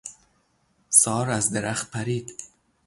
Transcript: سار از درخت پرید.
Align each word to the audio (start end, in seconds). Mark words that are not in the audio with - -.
سار 0.89 1.29
از 1.29 1.51
درخت 1.53 1.91
پرید. 1.91 2.31